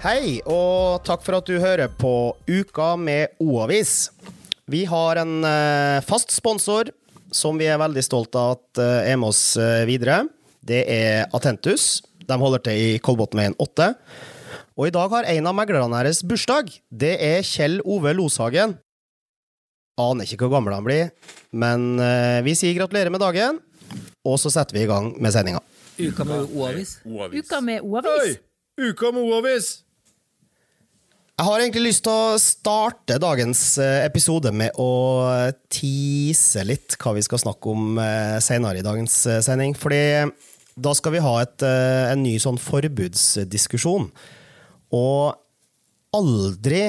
[0.00, 4.08] Hei, og takk for at du hører på Uka med O-avis.
[4.64, 6.88] Vi har en eh, fast sponsor
[7.36, 10.22] som vi er veldig stolt av at eh, er med oss eh, videre.
[10.64, 11.98] Det er Atentus.
[12.24, 13.90] De holder til i Kolbotnveien 8.
[14.80, 16.72] Og i dag har en av meglerne deres bursdag.
[16.88, 18.78] Det er Kjell Ove Loshagen.
[20.00, 21.12] Aner ikke hvor gammel han blir,
[21.52, 22.00] men
[22.46, 23.58] vi sier gratulerer med dagen,
[24.24, 25.60] og så setter vi i gang med sendinga.
[26.00, 26.96] Uka med O-avis.
[27.04, 28.40] Uka med O-avis.
[28.80, 29.89] Uka med O-avis!
[31.40, 34.90] Jeg har egentlig lyst til å starte dagens eh, episode med å
[35.72, 39.72] tease litt hva vi skal snakke om eh, senere i dagens eh, sending.
[39.72, 40.02] Fordi
[40.76, 44.10] da skal vi ha et, eh, en ny sånn forbudsdiskusjon.
[45.00, 46.82] Og aldri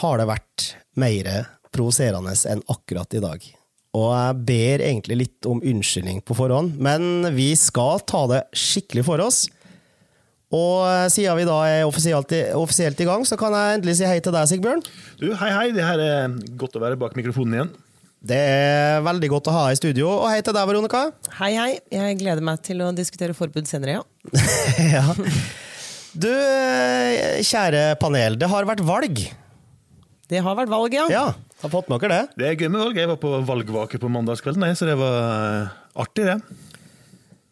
[0.00, 0.66] har det vært
[0.98, 1.30] mer
[1.70, 3.46] provoserende enn akkurat i dag.
[3.94, 9.06] Og jeg ber egentlig litt om unnskyldning på forhånd, men vi skal ta det skikkelig
[9.06, 9.44] for oss.
[10.52, 13.96] Og eh, siden vi da er offisielt i, offisielt i gang, så kan jeg endelig
[13.98, 14.84] si hei til deg, Sigbjørn.
[15.22, 15.66] Du, hei, hei.
[15.74, 17.72] Det her er godt å være bak mikrofonen igjen.
[18.24, 20.08] Det er veldig godt å ha i studio.
[20.22, 21.06] Og hei til deg, Veronica.
[21.40, 21.70] Hei, hei.
[21.92, 24.04] Jeg gleder meg til å diskutere forbud senere, ja.
[24.96, 25.06] ja.
[26.14, 29.24] Du, eh, kjære panel, det har vært valg.
[30.30, 31.08] Det har vært valg, ja.
[31.12, 31.24] Ja,
[31.64, 32.38] har fått med dere det?
[32.38, 33.00] Det er gøy med valg.
[33.02, 36.38] Jeg var på valgvake på mandagskvelden, så det var eh, artig, det.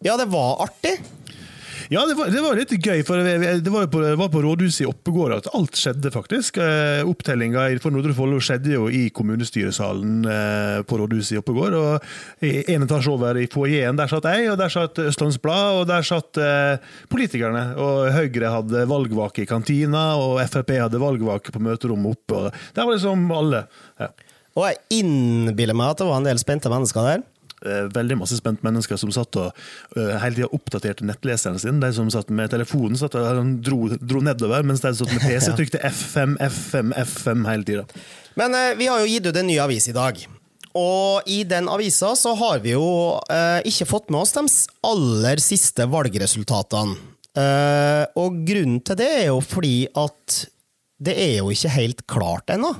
[0.06, 0.96] Ja, det var artig.
[1.92, 4.86] Ja, det var, det var litt gøy, for det var, på, det var på rådhuset
[4.86, 6.56] i Oppegård at alt skjedde, faktisk.
[6.64, 11.76] Eh, Opptellinga for Nordre Follo skjedde jo i kommunestyresalen eh, på rådhuset i Oppegård.
[11.76, 15.82] og i En etasje over i foajeen der satt jeg, og der satt Østlands Blad,
[15.82, 17.66] og der satt eh, politikerne.
[17.76, 22.38] Og Høyre hadde valgvake i kantina, og Frp hadde valgvake på møterommet oppe.
[22.38, 23.66] og Der var liksom alle.
[24.00, 24.08] Ja.
[24.56, 27.28] Og jeg innbiller meg at det var en del spente mennesker der.
[27.62, 29.52] Eh, veldig masse spent mennesker som satt og
[29.96, 31.78] uh, hele tida oppdaterte nettleseren sin.
[31.82, 35.26] De som satt med telefonen, satt og dro, dro nedover, mens de som satt med
[35.28, 37.86] PC, trykte F5, F5, F5 hele tida.
[38.40, 40.18] Men eh, vi har jo gitt ut en ny avis i dag.
[40.78, 42.86] Og i den avisa så har vi jo
[43.30, 44.46] eh, ikke fått med oss de
[44.88, 46.96] aller siste valgresultatene.
[47.32, 50.42] Eh, og grunnen til det er jo fordi at
[51.02, 52.74] det er jo ikke helt klart ennå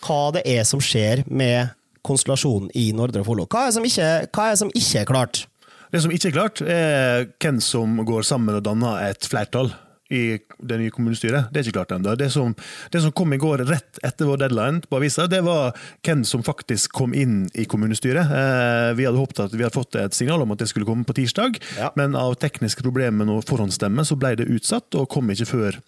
[0.00, 1.74] hva det er som skjer med
[2.06, 3.46] konstellasjonen i Nordre Follo.
[3.46, 5.46] Hva, er det som ikke- er klart?
[5.92, 9.72] Det som ikke er klart, er hvem som går sammen og danner et flertall
[10.10, 11.52] i det nye kommunestyret.
[11.52, 12.16] Det er ikke klart ennå.
[12.18, 12.54] Det, som-
[12.90, 15.72] det som kom i går, rett etter vår deadline på avisa, det var
[16.02, 18.26] hvem som faktisk kom inn i kommunestyret.
[18.26, 21.04] Eh, vi hadde håpet at vi hadde fått et signal om at det skulle komme
[21.06, 21.90] på tirsdag, Ja.
[21.96, 25.78] men av tekniske problemer med noe forhåndsstemme så ble det utsatt, og kom ikke før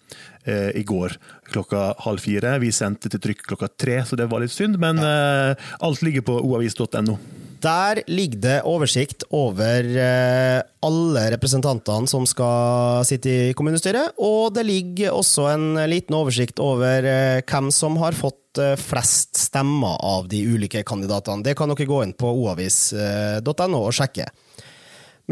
[0.45, 1.17] eh, i går
[1.51, 2.59] klokka halv fire.
[2.59, 6.21] Vi sendte til trykk klokka tre, så det var litt synd, men eh, alt ligger
[6.21, 7.17] på oavis.no.
[7.63, 14.65] Der ligger det oversikt over eh, alle representantene som skal sitte i kommunestyret, og det
[14.67, 20.27] ligger også en liten oversikt over eh, hvem som har fått eh, flest stemmer av
[20.31, 21.45] de ulike kandidatene.
[21.45, 24.27] Det kan dere gå inn på oavis.no og sjekke.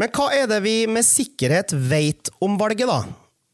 [0.00, 3.02] Men hva er det vi med sikkerhet vet om valget, da?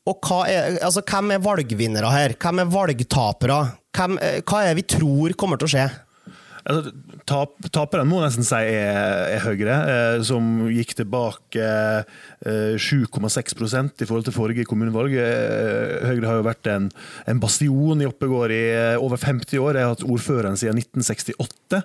[0.09, 2.39] Og er, altså, hvem er valgvinnere her?
[2.39, 3.63] Hvem er valgtapere?
[3.99, 5.89] Hva er det vi tror kommer til å skje?
[6.69, 6.93] Altså,
[7.25, 14.09] tap, taperen må nesten si er, er Høyre, eh, som gikk tilbake eh, 7,6 i
[14.09, 15.17] forhold til forrige kommunevalg.
[15.17, 16.91] Eh, Høyre har jo vært en,
[17.25, 19.79] en bastion i Oppegård i eh, over 50 år.
[19.81, 21.81] Jeg har hatt ordføreren siden 1968.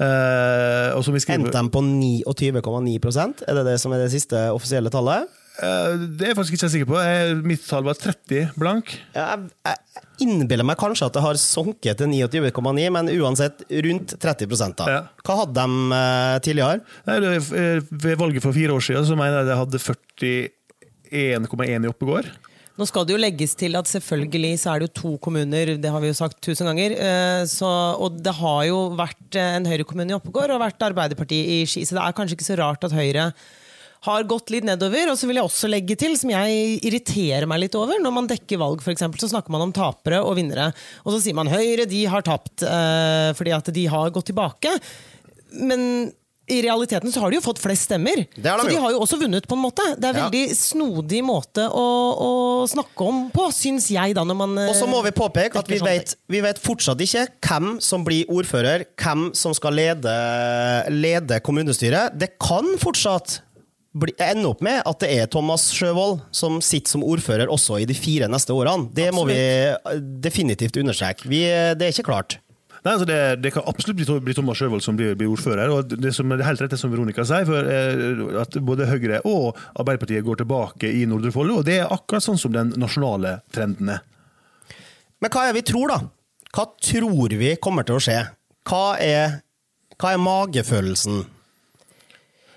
[0.00, 0.96] Eh,
[1.32, 5.28] Endte de på 29,9% Er det det som er det siste offisielle tallet?
[5.60, 7.00] Eh, det er jeg faktisk ikke sikker på.
[7.46, 8.94] Mitt tall var 30 blank.
[9.16, 14.14] Ja, jeg, jeg innbiller meg kanskje at det har sunket til 29,9, men uansett rundt
[14.22, 14.86] 30 da.
[14.88, 15.00] Ja.
[15.26, 16.80] Hva hadde de eh, tidligere?
[17.08, 19.82] Nei, eh, ved valget for fire år siden så mener jeg jeg hadde
[20.32, 22.30] 41,1 i Oppegård.
[22.80, 25.90] Nå skal det jo legges til at selvfølgelig så er det jo to kommuner, det
[25.92, 26.94] har vi jo sagt tusen ganger.
[26.96, 31.58] eh, Så, og det har jo vært en Høyre-kommune i Oppegård og vært Arbeiderpartiet i
[31.68, 33.32] Ski, så det er kanskje ikke så rart at Høyre
[34.06, 35.12] har gått litt nedover.
[35.12, 38.30] Og så vil jeg også legge til, som jeg irriterer meg litt over, når man
[38.30, 40.70] dekker valg, eksempel, så snakker man om tapere og vinnere.
[41.06, 44.74] Og så sier man Høyre, de har tapt eh, fordi at de har gått tilbake.
[45.62, 46.12] Men
[46.50, 48.24] i realiteten så har de jo fått flest stemmer.
[48.34, 48.80] De så de jo.
[48.82, 49.84] har jo også vunnet, på en måte.
[49.96, 50.24] Det er Ja.
[50.26, 51.84] veldig snodig måte å,
[52.18, 52.30] å
[52.68, 55.78] snakke om på, syns jeg, da, når man Og så må vi påpeke at vi
[55.78, 60.16] vet, vi vet fortsatt ikke hvem som blir ordfører, hvem som skal lede,
[60.90, 62.18] lede kommunestyret.
[62.18, 63.38] Det kan fortsatt
[63.92, 67.88] bli, ende opp med at det er Thomas Sjøvold som sitter som ordfører også i
[67.88, 68.88] de fire neste årene.
[68.94, 69.38] Det må vi
[70.24, 71.28] definitivt understreke.
[71.30, 71.44] Vi,
[71.76, 72.38] det er ikke klart.
[72.82, 75.70] Nei, altså det, det kan absolutt bli, bli Thomas Sjøvold som blir, blir ordfører.
[75.70, 79.20] og Det som er helt rett det som Veronica sier, for eh, at både Høyre
[79.28, 81.60] og Arbeiderpartiet går tilbake i Nordre Follo.
[81.60, 84.02] og Det er akkurat sånn som den nasjonale trenden er.
[85.22, 86.00] Men hva er vi tror, da?
[86.52, 88.18] Hva tror vi kommer til å skje?
[88.66, 89.38] Hva er,
[89.94, 91.22] hva er magefølelsen?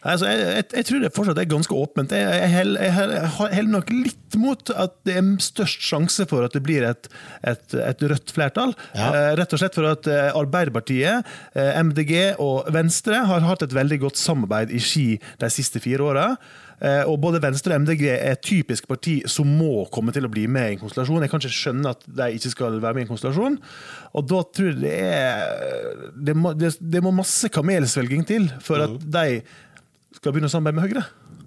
[0.06, 2.14] Altså, jeg, jeg, jeg tror det fortsatt er ganske åpent.
[2.14, 7.10] Jeg, heller nok litt mot at det er størst sjanse for at det blir et,
[7.48, 8.76] et, et rødt flertall.
[8.94, 9.10] Ja.
[9.10, 11.26] Eh, rett og slett for at eh, Arbeiderpartiet,
[11.58, 12.14] eh, MDG
[12.44, 15.08] og Venstre har hatt et veldig godt samarbeid i Ski
[15.42, 16.30] de siste fire åra.
[17.08, 20.44] Og både Venstre og MDG er et typisk parti som må komme til å bli
[20.52, 21.24] med i en konstellasjon.
[21.24, 23.56] Jeg kan ikke skjønne at de ikke skal være med i en konstellasjon.
[24.12, 28.84] Og da tror jeg det er Det må, det, det må masse kamelsvelging til for
[28.84, 29.40] at de
[30.26, 31.06] skal begynne å samarbeide med Høyre.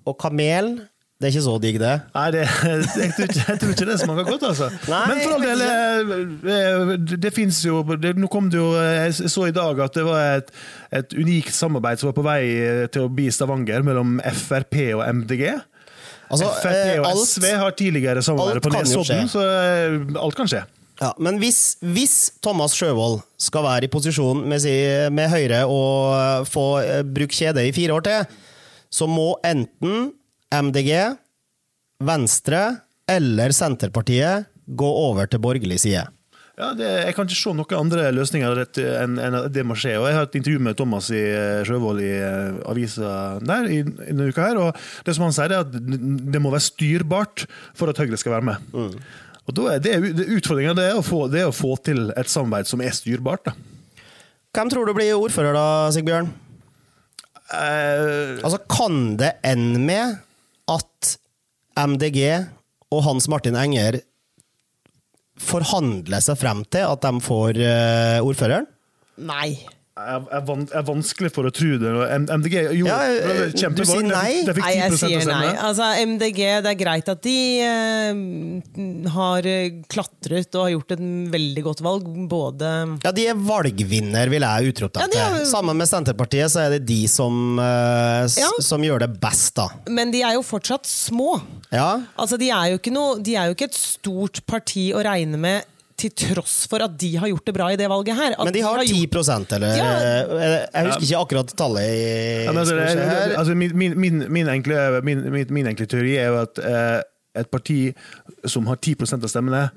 [0.08, 0.70] Og kamel,
[1.18, 1.94] det er ikke så digg, det.
[2.14, 4.68] Nei, det, jeg, tror ikke, jeg tror ikke det smaker godt, altså.
[4.86, 8.68] Nei, Men for all del, eh, det, det fins jo det, Nå kom det jo
[8.78, 10.52] Jeg så i dag at det var et,
[10.94, 12.40] et unikt samarbeid som var på vei
[12.94, 15.44] til å bli Stavanger, mellom Frp og MDG.
[16.30, 20.50] Altså, Frp eh, og alt- SV har tidligere samarbeidet på Nesodden, så eh, alt kan
[20.50, 20.62] skje.
[20.98, 24.72] Ja, men hvis, hvis Thomas Sjøvold skal være i posisjon med, si,
[25.14, 28.38] med Høyre og få eh, bruke kjede i fire år til,
[28.90, 30.12] så må enten
[30.54, 30.92] MDG,
[32.04, 32.60] Venstre
[33.10, 36.04] eller Senterpartiet gå over til borgerlig side.
[36.58, 38.60] Ja, det, Jeg kan ikke se noen andre løsninger
[39.04, 39.92] enn en at det må skje.
[40.00, 43.12] og Jeg har et intervju med Thomas i eh, Sjøvold i eh, avisa
[43.46, 44.42] der i, i denne uka.
[44.48, 47.46] her, og Det som han sier er at det må være styrbart
[47.78, 49.06] for at Høyre skal være med.
[49.48, 52.28] Og da er det, det Utfordringa er, å få- det er å få til et
[52.28, 53.44] samarbeid som er styrbart.
[53.46, 53.54] da.
[54.58, 56.28] Hvem tror du blir ordfører da, Sigbjørn?
[57.48, 60.18] Eh, Altså, kan det ende med
[60.68, 61.14] at
[61.78, 62.20] MDG
[62.92, 64.00] og Hans Martin Enger
[65.38, 68.66] forhandler seg frem til at de får uh, ordføreren?
[69.22, 69.54] Nei.
[69.98, 71.90] Er, er, vanskelig for å tro det.
[72.22, 72.98] MDG gjorde Ja,
[73.52, 74.32] det var du sier nei?
[74.46, 75.50] De fikk Nei, jeg sier nei.
[75.68, 77.36] Altså, MDG, det er greit at de
[77.66, 81.02] eh, har eh, klatret og har gjort et
[81.34, 82.08] veldig godt valg.
[82.30, 82.72] Både
[83.04, 85.46] Ja, de er valgvinner, vil jeg utrope Ja, til.
[85.50, 88.50] Sammen med Senterpartiet så er det de som, eh, s- Ja.
[88.64, 89.68] som gjør det best, da.
[89.88, 91.40] Men de er jo fortsatt små.
[91.72, 95.02] Ja, Altså, de er, jo ikke noe, de er jo ikke et stort parti å
[95.04, 95.64] regne med,
[95.98, 98.36] til tross for at de har gjort det bra i det valget her.
[98.38, 99.90] At Men de har 10 gjort- eller Ja.
[100.72, 102.76] Jeg husker ikke akkurat tallet i Ja, men altså,
[103.38, 107.00] altså, min, min, min, min, enkle, min, min, min enkle teori er jo at eh,
[107.42, 107.92] et parti
[108.46, 109.68] som har 10% av stemmene,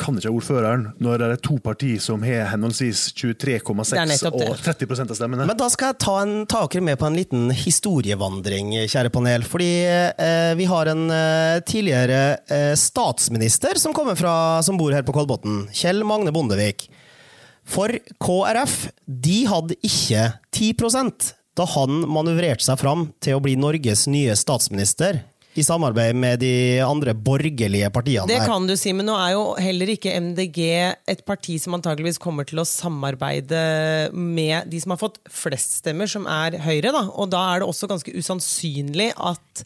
[0.00, 4.62] kan ikke ha ordføreren, når det er to partier som har henholdsvis er 23,6 og
[4.64, 5.46] 30 av stemmene.
[5.48, 9.46] Men da skal jeg ta, en, ta dere med på en liten historievandring, kjære panel.
[9.46, 14.34] Fordi eh, vi har en eh, tidligere eh, statsminister som kommer fra,
[14.66, 15.66] som bor her på Kolbotn.
[15.76, 16.88] Kjell Magne Bondevik.
[17.70, 17.92] For
[18.22, 24.36] KrF de hadde ikke 10% da han manøvrerte seg fram til å bli Norges nye
[24.38, 25.24] statsminister.
[25.60, 26.52] I samarbeid med de
[26.84, 28.28] andre borgerlige partiene.
[28.30, 30.60] Det kan du si, men nå er jo heller ikke MDG
[31.10, 33.60] et parti som antageligvis kommer til å samarbeide
[34.14, 36.94] med de som har fått flest stemmer, som er Høyre.
[36.96, 37.04] Da.
[37.12, 39.64] Og da er det også ganske usannsynlig at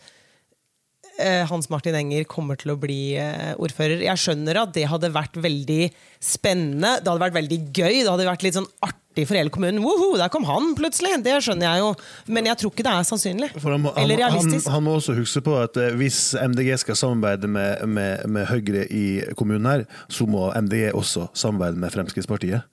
[1.21, 4.03] eh, Hans Martin Enger kommer til å bli eh, ordfører.
[4.09, 5.89] Jeg skjønner at det hadde vært veldig
[6.19, 9.79] spennende, det hadde vært veldig gøy, det hadde vært litt sånn artig for hele kommunen.
[9.85, 11.13] Woho, der kom han plutselig!
[11.23, 11.93] Det skjønner jeg jo,
[12.35, 13.49] men jeg tror ikke det er sannsynlig.
[13.63, 14.67] For han, må- han, Eller han, realistisk.
[14.75, 18.83] han må også huske på at eh, hvis MDG skal samarbeide med, med, med Høyre
[18.91, 19.05] i
[19.39, 22.67] kommunen her, så må MDG også samarbeide med Fremskrittspartiet.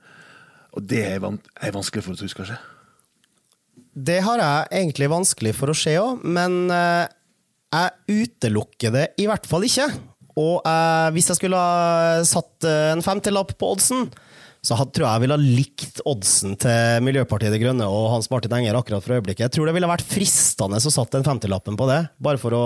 [0.73, 2.57] Og det er, van er vanskelig for å huske, kanskje.
[2.57, 2.77] skje.
[3.91, 7.05] Det har jeg egentlig vanskelig for å se òg, men eh,
[7.75, 9.87] jeg utelukker det i hvert fall ikke.
[10.39, 14.05] Og eh, hvis jeg skulle ha satt eh, en femtilapp på oddsen,
[14.61, 18.29] så had, tror jeg jeg ville ha likt oddsen til Miljøpartiet De Grønne og Hans
[18.29, 19.47] Martin Enger akkurat for øyeblikket.
[19.47, 22.65] Jeg tror det ville vært fristende å satt den femtilappen på det, bare for å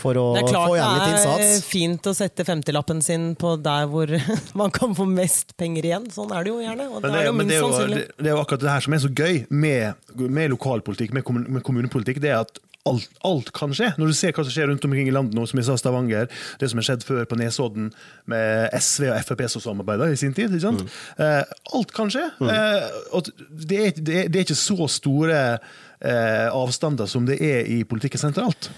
[0.00, 1.66] for å Det er klart få igjen litt det er innsats.
[1.68, 4.12] fint å sette femtilappen sin på der hvor
[4.60, 6.08] man kan få mest penger igjen.
[6.14, 6.86] Sånn er det jo gjerne.
[6.94, 8.00] Det det, er jo det, minst er jo, sannsynlig.
[8.00, 10.10] det, det er jo akkurat det her som er så gøy med,
[10.40, 12.22] med lokalpolitikk, med, kommun, med kommunepolitikk.
[12.22, 13.90] det er at Alt, alt kan skje.
[14.00, 16.30] Når du ser hva som skjer rundt omkring i landet nå, som jeg sa Stavanger,
[16.60, 17.90] det som har skjedd før på Nesodden
[18.30, 20.56] med SV og Frp som samarbeida i sin tid.
[20.62, 20.86] sant?
[21.20, 21.42] Eh,
[21.76, 22.24] alt kan skje.
[22.40, 27.36] Eh, og det, er, det, er, det er ikke så store eh, avstander som det
[27.44, 28.70] er i politikken sentralt.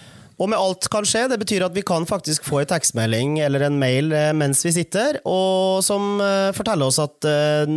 [0.42, 1.28] Og med alt kan skje.
[1.30, 4.72] Det betyr at vi kan faktisk få en tekstmelding eller en mail eh, mens vi
[4.74, 7.70] sitter, og som eh, forteller oss at eh,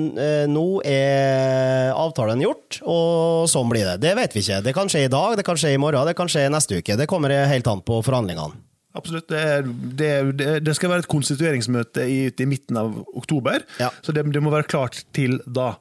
[0.49, 3.99] nå er avtalen gjort, og sånn blir det.
[4.07, 4.63] Det vet vi ikke.
[4.65, 6.97] Det kan skje i dag, det kan skje i morgen, det kan skje neste uke.
[6.97, 8.57] Det kommer helt an på forhandlingene.
[8.95, 9.27] Absolutt.
[9.29, 9.65] Det, er,
[9.99, 13.91] det, det, det skal være et konstitueringsmøte i, i midten av oktober, Ja.
[14.01, 15.73] så det, må være klart til da.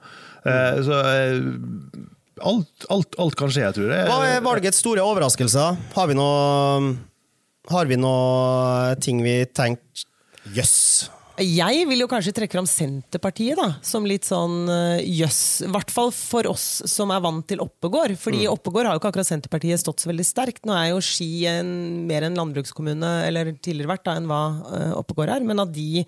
[0.45, 1.01] Eh, så
[2.43, 3.93] alt, alt, alt kan skje, jeg tror.
[4.09, 5.77] Hva er valgets store overraskelser?
[5.95, 6.95] Har vi noe
[7.71, 10.09] Har vi noe ting vi tenker
[10.53, 11.09] Jøss,
[11.41, 15.65] Jeg vil jo kanskje trekke fram Senterpartiet da, som litt sånn uh, jøss.
[15.65, 18.13] I hvert fall for oss som er vant til Oppegård.
[18.21, 18.51] Fordi mm.
[18.53, 20.63] Oppegård har jo ikke akkurat Senterpartiet stått så veldig sterkt.
[20.69, 21.73] Nå er jo Ski en,
[22.07, 25.49] mer en landbrukskommune eller tidligere vært da, enn hva uh, Oppegård er.
[25.49, 26.05] Men at de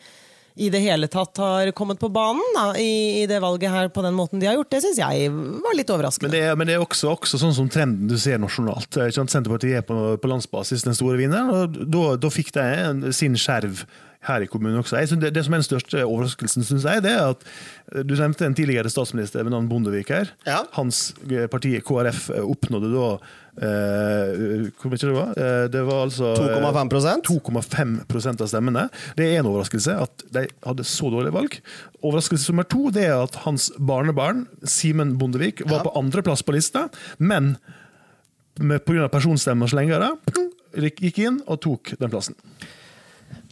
[0.57, 4.05] i det hele tatt har kommet på banen da, i, i, det valget her på
[4.05, 6.31] den måten de har gjort, det syns jeg var litt overraskende.
[6.31, 8.97] Men det er, men det er også, også, sånn som trenden du ser nasjonalt.
[9.17, 13.85] Senterpartiet er på, på landsbasis den store vinneren, og da, da fikk de sin skjerv
[14.27, 14.99] her i kommunen også.
[15.21, 17.45] det, det, som er den største overraskelsen, synes jeg, det er at
[17.93, 20.33] eh, du nevnte en tidligere statsminister ved navn Bondevik her.
[20.49, 20.63] Ja.
[20.77, 23.11] Hans eh, parti KrF eh, oppnådde da
[23.63, 25.33] eh, Hvor mye det var?
[25.73, 28.87] Det var altså 2,5% av stemmene.
[29.19, 31.59] Det er en overraskelse at de hadde så dårlig valg.
[32.03, 35.85] Overraskelse nummer to det er at hans barnebarn, Simen Bondevik, var ja.
[35.89, 37.57] på andreplass på lista, men
[38.57, 39.09] pga.
[39.13, 40.15] personstemmer så slengere
[40.77, 42.37] gikk inn og tok den plassen.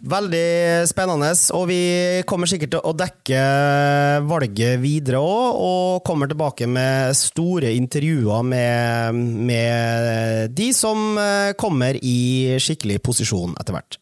[0.04, 1.80] Veldig spennende, og vi
[2.28, 3.44] kommer sikkert til å dekke
[4.28, 5.60] valget videre òg.
[5.64, 13.56] Og kommer tilbake med store intervjuer med, med, de som eh, kommer i skikkelig posisjon
[13.56, 13.98] etter hvert.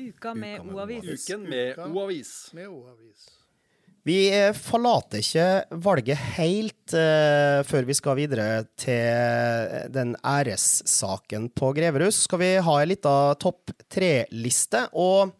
[0.00, 1.04] Uka med O-avis.
[1.28, 2.32] Uken med O-avis.
[4.06, 11.72] Vi eh, forlater ikke valget helt uh, før vi skal videre til den æressaken på
[11.74, 12.14] Greverud.
[12.14, 14.84] Skal vi ha ei lita topp tre-liste.
[14.94, 15.34] Og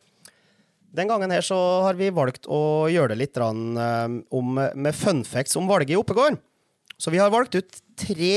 [0.98, 5.22] den gangen her så har vi valgt å gjøre det litt uh, om, med fun
[5.22, 6.40] om valget i Oppegård.
[6.98, 8.36] Så vi har valgt ut tre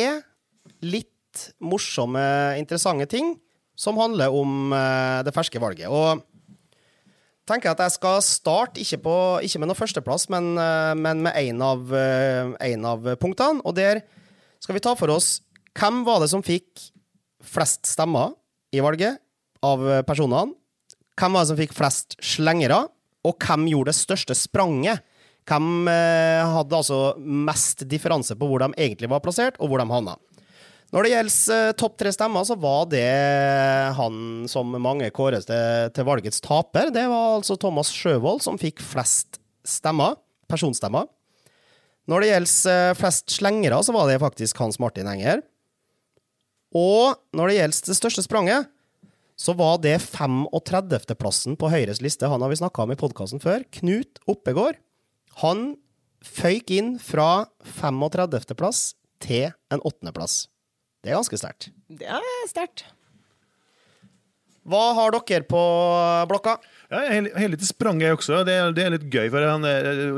[0.86, 2.21] litt morsomme,
[2.62, 3.33] interessante ting
[3.79, 5.89] som handler om uh, det ferske valget.
[5.89, 6.21] Og
[7.49, 9.15] tenker at jeg skal starte, ikke, på,
[9.45, 13.63] ikke med noe førsteplass, men, eh, men med én av, eh, av, punktene.
[13.65, 14.03] Og der
[14.61, 15.39] skal vi ta for oss
[15.79, 16.89] hvem var det som fikk
[17.45, 18.33] flest stemmer
[18.75, 19.21] i valget
[19.63, 20.55] av personene?
[21.19, 22.85] Hvem var det som fikk flest slengere?
[23.27, 25.03] Og hvem gjorde det største spranget?
[25.49, 29.87] Hvem eh, hadde altså mest differanse på hvor de egentlig var plassert, og hvor de
[29.89, 30.15] havna?
[30.89, 33.05] Når det gjelder uh, topp tre stemmer, så var det
[33.98, 36.89] han som mange kåres til, til, valgets taper.
[36.96, 40.17] Det var altså Thomas Sjøvold som fikk flest stemmer,
[40.50, 41.05] personstemmer.
[42.10, 45.46] Når det gjelder uh, flest slengere, så var det faktisk Hans Martin Enger.
[46.74, 48.69] Og når det gjelder det største spranget,
[49.39, 52.27] så var det 35.-plassen på Høyres liste.
[52.27, 53.63] Han har vi snakka om i podkasten før.
[53.77, 54.81] Knut Oppegård.
[55.46, 55.77] Han
[56.25, 58.81] føyk inn fra 35.-plass
[59.24, 60.48] til en åttendeplass.
[60.99, 61.69] Det er ganske sterkt.
[61.87, 62.87] Det er sterkt.
[64.69, 65.59] Hva har dere på
[66.29, 66.59] blokka?
[66.89, 68.41] Ja, jeg har litt sprang, jeg også.
[68.45, 69.29] Det er, det er litt gøy.
[69.33, 69.65] for han,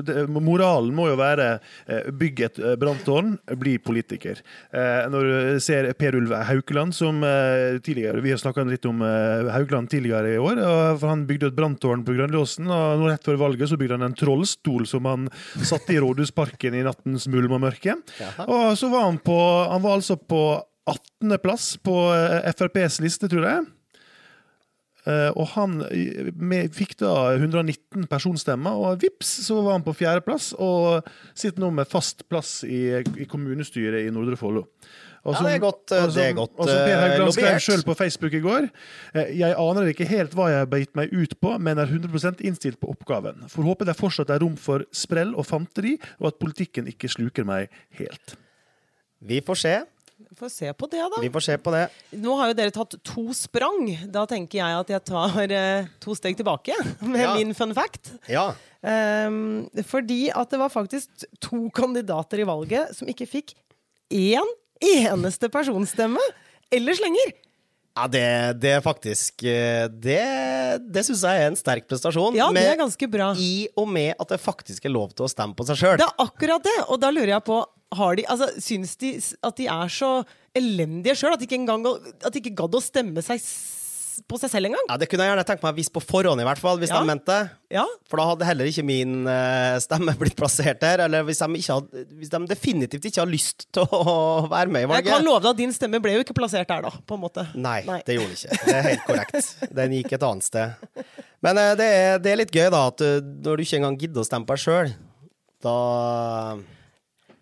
[0.08, 1.48] det, Moralen må jo være
[1.86, 4.42] eh, bygg et eh, branntårn, bli politiker.
[4.76, 7.22] Eh, når du ser Per Ulv Haukeland, som
[7.84, 10.60] tidligere Vi har snakka litt om Haukeland tidligere i år.
[11.00, 14.10] for Han bygde et branntårn på Grønlåsen, og nå rett før valget så bygde han
[14.10, 17.96] en trollstol som han satte i Rådhusparken i nattens mulm og mørke.
[18.48, 19.38] Og så var han på
[19.72, 20.44] Han var altså på
[20.90, 21.98] 18.-plass på
[22.56, 23.70] FrPs liste, tror jeg.
[25.02, 25.80] Uh, og han
[26.78, 30.52] fikk da 119 personstemmer, og vips, så var han på fjerdeplass.
[30.62, 32.84] Og sitter nå med fast plass i,
[33.18, 34.68] i kommunestyret i Nordre Follo.
[35.26, 37.84] ja, det er godt, og som, det er godt og som Per Haugland skrev sjøl
[37.86, 38.70] på Facebook i går,
[39.38, 42.82] jeg aner ikke helt hva jeg har beit meg ut på, men er 100% innstilt
[42.82, 43.46] på oppgaven.
[43.50, 47.46] Får håpe det fortsatt er rom for sprell og fanteri, og at politikken ikke sluker
[47.46, 48.38] meg helt.
[49.22, 49.76] Vi får se.
[50.30, 51.22] Vi får se på det, da.
[51.24, 51.86] Vi får se på det.
[52.22, 53.90] Nå har jo dere tatt to sprang.
[54.12, 56.76] Da tenker jeg at jeg tar eh, to steg tilbake
[57.14, 57.34] med ja.
[57.40, 58.14] min fun fact.
[58.32, 58.52] Ja.
[58.82, 63.54] Um, fordi at det var faktisk to kandidater i valget som ikke fikk
[64.10, 66.22] én eneste personstemme
[66.74, 67.36] eller slenger.
[68.02, 70.22] Ja, det, det faktisk eh, Det,
[70.90, 72.34] det syns jeg er en sterk prestasjon.
[72.38, 73.32] Ja, det er ganske bra.
[73.38, 76.00] I og med at det faktisk er lov til å stemme på seg sjøl.
[76.02, 76.78] Det er akkurat det!
[76.88, 77.60] Og da lurer jeg på
[77.92, 80.12] har de, altså, Syns de at de er så
[80.58, 81.84] elendige sjøl at de ikke engang
[82.24, 83.44] At de ikke gadd å stemme seg
[84.28, 84.84] på seg selv engang?
[84.90, 87.00] Ja, Det kunne jeg gjerne tenkt meg hvis på forhånd, i hvert fall, hvis ja.
[87.00, 87.76] de mente det.
[87.78, 87.86] Ja.
[88.10, 91.06] For da hadde heller ikke min uh, stemme blitt plassert der.
[91.08, 94.16] Eller hvis de, hadde, hvis de, definitivt ikke har lyst til å
[94.52, 95.08] være med i valget.
[95.08, 96.94] Jeg kan love deg at din stemme ble jo ikke plassert der, da.
[97.08, 97.48] på en måte.
[97.56, 98.02] Nei, Nei.
[98.08, 98.60] det gjorde den ikke.
[98.66, 99.50] Det er helt korrekt.
[99.82, 100.92] Den gikk et annet sted.
[101.42, 103.98] Men uh, det, er, det, er, litt gøy, da, at uh, når du ikke engang
[104.02, 104.94] gidder å stemme på deg sjøl,
[105.62, 105.80] da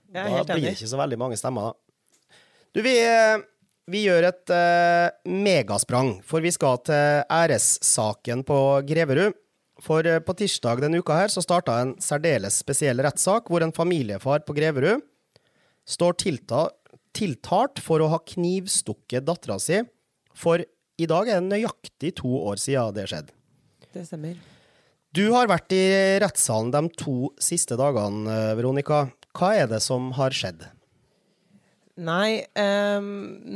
[0.10, 2.38] da blir det ikke så veldig mange stemmer, da.
[2.74, 3.42] Du, vi, eh,
[3.89, 9.38] vi gjør et uh, megasprang, for vi skal til æressaken på Greverud.
[9.84, 13.75] For uh, på tirsdag denne uka her så starta en særdeles spesiell rettssak, hvor en
[13.75, 15.01] familiefar på Greverud
[15.89, 16.67] står tilta
[17.15, 19.81] tiltalt for å ha knivstukket dattera si.
[20.38, 23.36] For i dag er det nøyaktig to år siden det skjedde.
[23.93, 24.39] Det stemmer.
[25.15, 25.86] Du har vært i
[26.22, 29.08] rettssalen de to siste dagene, eh, Veronica.
[29.34, 30.67] Hva er det som har skjedd?
[32.00, 33.08] Nei, ehm,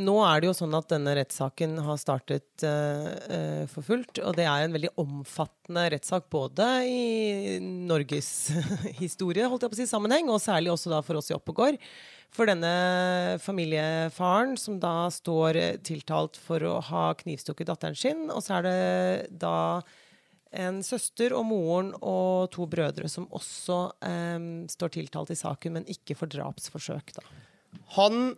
[0.03, 4.19] nå er det jo sånn at denne rettssaken har startet eh, eh, for fullt.
[4.19, 8.51] Og det er en veldig omfattende rettssak både i Norges
[9.03, 11.79] historie, holdt jeg på å si, sammenheng, og særlig også da for oss i Oppegård.
[12.33, 18.25] For denne familiefaren som da står tiltalt for å ha knivstukket datteren sin.
[18.33, 19.55] Og så er det da
[20.53, 25.89] en søster og moren og to brødre som også eh, står tiltalt i saken, men
[25.95, 27.15] ikke for drapsforsøk.
[27.21, 27.25] da.
[27.97, 28.33] Han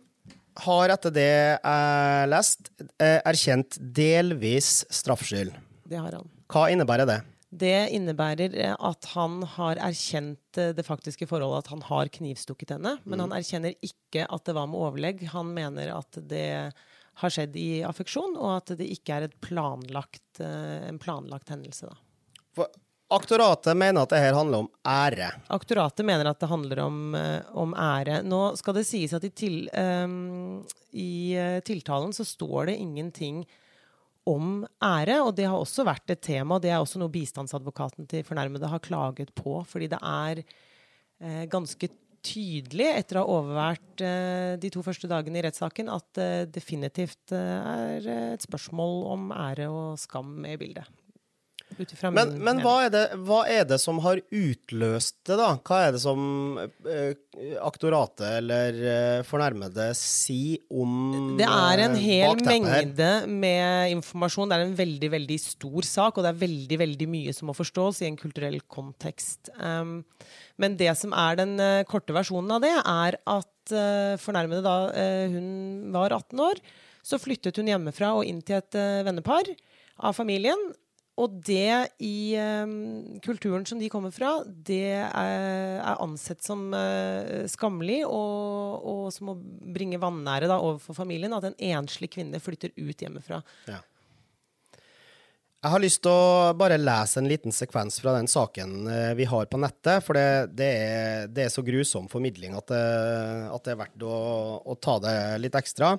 [0.64, 2.70] har etter det jeg lest,
[3.02, 5.54] eh, erkjent delvis straffskyld.
[5.86, 6.30] Det har han.
[6.52, 7.20] Hva innebærer det?
[7.56, 12.76] Det innebærer eh, at han har erkjent eh, det faktiske forholdet at han har knivstukket
[12.76, 12.96] henne.
[13.04, 15.26] Men han erkjenner ikke at det var med overlegg.
[15.34, 16.72] Han mener at det
[17.16, 21.88] har skjedd i affeksjon, og at det ikke er planlagt, en planlagt hendelse.
[21.88, 22.66] Da.
[23.14, 25.28] Aktoratet mener at det her handler om ære.
[25.54, 27.14] Aktoratet mener at det handler om,
[27.54, 28.18] om ære.
[28.26, 33.44] Nå skal det sies at i, til, um, i tiltalen så står det ingenting
[34.26, 36.58] om ære, og det har også vært et tema.
[36.62, 39.60] Det er også noe bistandsadvokaten til fornærmede har klaget på.
[39.68, 41.90] Fordi det er uh, ganske
[42.26, 46.52] tydelig, etter å ha overvært uh, de to første dagene i rettssaken, at det uh,
[46.58, 50.90] definitivt er et spørsmål om ære og skam i bildet.
[52.14, 55.48] Men, men hva, er det, hva, er det, som har utløst det, da?
[55.66, 56.20] Hva er det som
[56.60, 57.12] eh,
[57.60, 64.48] aktoratet eller eh, fornærmede sier om Det er en eh, hel mengde med informasjon.
[64.48, 67.56] Det er en veldig veldig stor sak, og det er veldig veldig mye som må
[67.56, 69.52] forstås i en kulturell kontekst.
[69.60, 70.00] Um,
[70.60, 74.76] men det som er den uh, korte versjonen av det, er at uh, fornærmede da
[74.88, 76.62] uh, hun var 18 år,
[77.06, 79.46] så flyttet hun hjemmefra og inn til et vennepar
[80.02, 80.58] av familien.
[81.16, 87.46] Og det i um, kulturen som de kommer fra, det er, er ansett som uh,
[87.48, 93.06] skammelig og, og, som å bringe vanære overfor familien at en enslig kvinne flytter ut
[93.06, 93.40] hjemmefra.
[93.70, 93.80] Ja.
[95.64, 99.24] Jeg har lyst til å bare lese en liten sekvens fra den saken uh, vi
[99.26, 100.04] har på nettet.
[100.04, 102.84] For det, det, er, det er, så grusom formidling at det,
[103.56, 104.20] at det er verdt å,
[104.68, 105.94] å ta det litt ekstra.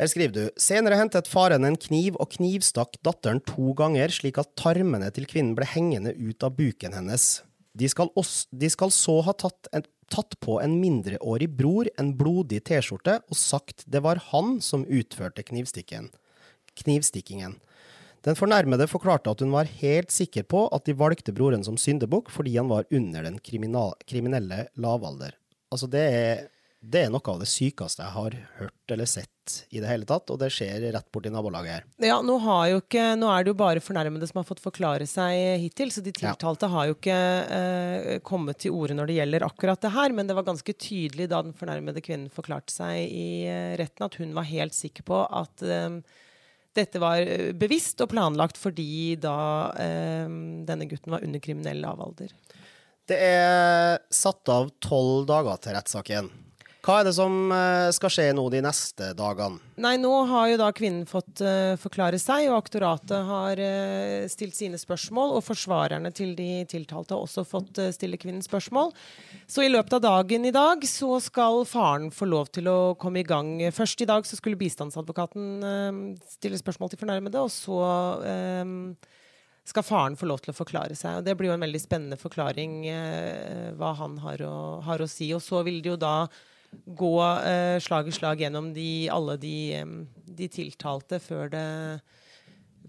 [0.00, 4.48] Her skriver du senere hentet faren en kniv og knivstakk datteren to ganger, slik at
[4.56, 7.42] tarmene til kvinnen ble hengende ut av buken hennes.
[7.76, 12.14] De skal, også, de skal så ha tatt, en, tatt, på en mindreårig bror en
[12.16, 16.08] blodig T-skjorte og sagt det var han som utførte knivstikkingen.
[18.24, 22.32] Den fornærmede forklarte at hun var helt sikker på at de valgte broren som syndebukk
[22.32, 25.36] fordi han var under den kriminelle lavalder.
[25.68, 26.42] Altså, det er
[26.80, 30.30] det er noe av det sykeste jeg har hørt eller sett i det hele tatt,
[30.32, 31.84] og det skjer rett borti nabolaget her.
[32.08, 32.38] Ja, nå,
[32.78, 36.14] ikke, nå, er det jo bare fornærmede som har fått forklare seg hittil, så de
[36.16, 36.72] tiltalte ja.
[36.72, 37.20] har jo ikke
[37.58, 41.28] eh, kommet til orde når det gjelder akkurat det her, men det var ganske tydelig
[41.28, 45.22] da den fornærmede kvinnen forklarte seg i eh, retten, at hun var helt sikker på
[45.28, 46.00] at eh,
[46.80, 47.28] dette var
[47.60, 49.38] bevisst og planlagt fordi da
[49.76, 50.28] eh,
[50.64, 52.32] denne gutten var under kriminell lavalder.
[53.10, 56.38] Det er satt av tolv dager til rettssaken.
[56.80, 59.60] Hva er det som eh, skal skje nå de neste dagene?
[59.80, 64.56] Nei, Nå har jo da kvinnen fått uh, forklare seg, og aktoratet har uh, stilt
[64.56, 65.34] sine spørsmål.
[65.36, 68.94] Og forsvarerne til de tiltalte har også fått uh, stille kvinnen spørsmål.
[69.44, 73.20] Så i løpet av dagen i dag så skal faren få lov til å komme
[73.20, 73.58] i gang.
[73.76, 77.80] Først i dag så skulle bistandsadvokaten stille spørsmål til fornærmede, og så
[79.68, 81.18] skal faren få lov til å forklare seg.
[81.20, 82.78] Og Det blir jo en veldig spennende forklaring
[83.80, 84.54] hva han har å,
[84.86, 85.28] har å si.
[85.36, 86.14] Og så vil det jo da
[86.70, 89.56] gå eh, slag i slag gjennom de, alle de,
[90.26, 91.66] de tiltalte før det,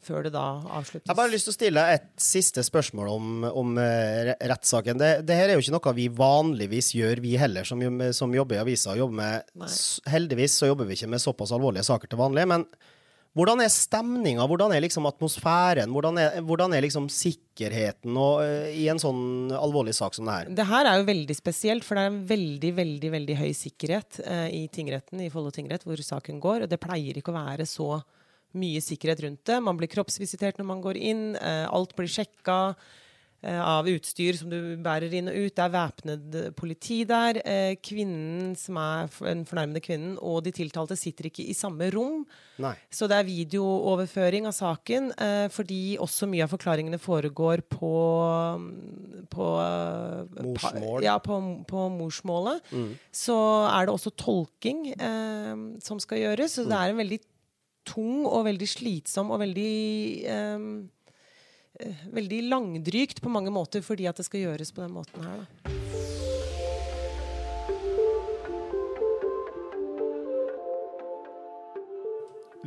[0.05, 0.45] før det da
[0.79, 1.05] avsluttes.
[1.05, 5.01] Jeg har bare lyst til å stille et siste spørsmål om, om uh, rettssaken.
[5.01, 7.83] Det, det, her er jo ikke noe vi vanligvis gjør, vi heller, som,
[8.17, 8.97] som jobber i avisa.
[10.13, 12.47] heldigvis så jobber vi ikke med såpass alvorlige saker til vanlig.
[12.53, 12.67] men
[13.37, 18.67] hvordan er stemninga, hvordan er liksom atmosfæren, hvordan er, hvordan er liksom sikkerheten og, uh,
[18.75, 20.49] i en sånn alvorlig sak som det her?
[20.57, 24.19] Det her er jo veldig spesielt, for det er en veldig veldig, veldig høy sikkerhet
[24.25, 26.65] uh, i tingretten, i Follo tingrett, hvor saken går.
[26.65, 28.01] Og det pleier ikke å være så
[28.59, 29.61] mye sikkerhet rundt det.
[29.63, 32.59] Man blir kroppsvisitert når man går inn, uh, alt blir sjekka.
[33.41, 35.56] Eh, av utstyr som du bærer inn og ut.
[35.58, 37.39] Det er væpnet politi der.
[37.41, 42.21] Eh, kvinnen som er den fornærmede kvinnen, og de tiltalte sitter ikke i samme rom.
[42.62, 42.75] Nei.
[42.93, 47.91] Så det er videooverføring av saken, eh, fordi også mye av forklaringene foregår på
[49.32, 49.49] på,
[50.38, 51.01] Morsmål.
[51.01, 52.62] Ja, på, på morsmålet.
[52.71, 52.93] Mm.
[53.15, 53.36] Så
[53.71, 56.60] er det også tolking eh, som skal gjøres.
[56.60, 56.69] Så mm.
[56.69, 57.21] det er en veldig
[57.89, 59.75] tung og veldig slitsom og veldig
[60.30, 60.65] eh,
[62.13, 65.45] veldig langdrygt på mange måter fordi at det skal gjøres på den måten her.
[65.45, 65.71] Da.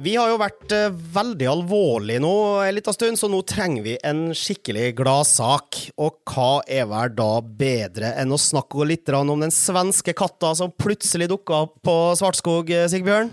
[0.05, 2.33] Vi har jo vært eh, veldig alvorlige nå
[2.67, 5.79] en liten stund, så nå trenger vi en skikkelig gladsak.
[6.03, 10.75] Og hva er vel da bedre enn å snakke litt om den svenske katta som
[10.75, 13.31] plutselig dukka opp på Svartskog, eh, Sigbjørn?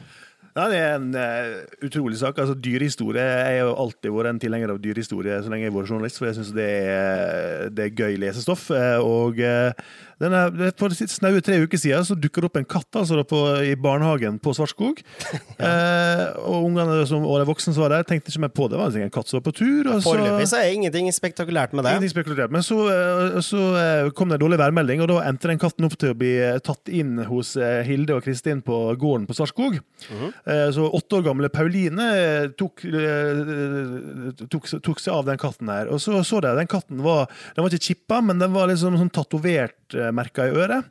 [0.52, 2.38] Ja, Det er en uh, utrolig sak.
[2.38, 5.92] altså Dyrehistorie Jeg har alltid vært en tilhenger av dyrehistorie så lenge jeg har vært
[5.94, 6.70] journalist, for jeg syns det,
[7.78, 8.68] det, er gøy lesestoff.
[9.00, 9.72] Og uh,
[10.22, 13.76] denne, for snaue tre uker siden så dukka det opp en katt altså, på, i
[13.80, 15.02] barnehagen på Svartskog.
[15.68, 18.78] eh, og ungene som, og de voksne som var der, tenkte ikke mer på det.
[18.78, 19.90] Det var en katt som var på tur.
[20.04, 21.96] Foreløpig så er ingenting spektakulært med det.
[21.96, 25.52] Ingenting spektakulært, Men så, eh, så eh, kom det en dårlig værmelding, og da endte
[25.52, 27.54] den katten opp til å bli eh, tatt inn hos
[27.88, 29.80] Hilde og Kristin på gården på Svartskog.
[29.82, 30.72] Mm -hmm.
[30.72, 32.82] Så åtte år gamle Pauline tok,
[34.50, 35.88] tok, tok, seg av den katten her.
[35.88, 38.98] Og så så de den katten var, den var ikke chippa, men den var liksom
[38.98, 40.90] sånn tatovert merka i øret.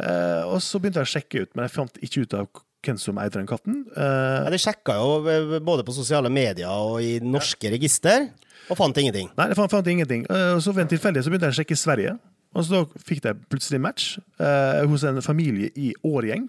[0.00, 3.00] Eh, og så begynte jeg å sjekke ut, men jeg fant ikke ut av hvem
[3.00, 3.80] som eide den katten.
[3.96, 8.28] Uh, ja, de sjekka jo eh, både på sosiale medier og i norske register,
[8.68, 9.30] og fant ingenting.
[9.38, 10.22] Nei, jeg fant, fant ingenting.
[10.28, 12.14] Og så ved en tilfeldighet begynte jeg å sjekke i Sverige.
[12.54, 16.46] Og så da fikk jeg plutselig match eh, hos en familie i Årgjeng.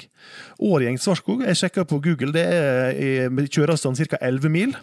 [0.64, 1.42] Årgjeng Svarskog.
[1.48, 4.22] Jeg sjekka på Google, det er i kjøreavstand ca.
[4.22, 4.76] 11 mil.